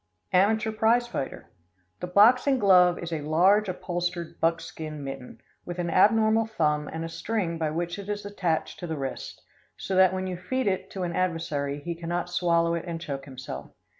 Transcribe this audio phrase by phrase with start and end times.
[0.33, 1.51] Amateur Prize Fighter.
[1.99, 7.07] The boxing glove is a large upholstered buckskin mitten, with an abnormal thumb and a
[7.07, 9.43] string by which it is attached to the wrist,
[9.77, 13.25] so that when you feed it to an adversary he cannot swallow it and choke
[13.25, 13.69] himself.